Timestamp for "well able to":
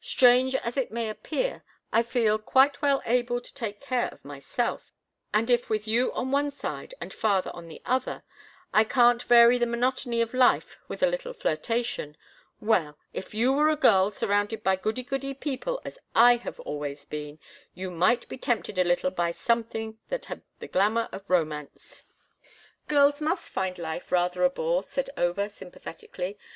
2.82-3.54